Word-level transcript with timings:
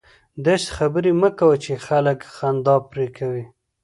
داسي 0.45 0.69
خبري 0.77 1.11
مه 1.21 1.29
کوئ! 1.39 1.57
چي 1.63 1.73
خلک 1.87 2.19
خندا 2.35 2.75
پر 2.91 2.99
کوي. 3.17 3.43